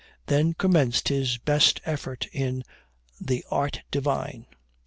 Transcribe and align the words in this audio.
Then 0.25 0.53
commenced 0.55 1.09
his 1.09 1.37
best 1.37 1.79
efforts 1.85 2.25
in 2.33 2.63
the 3.19 3.45
"art 3.51 3.81
divine." 3.91 4.47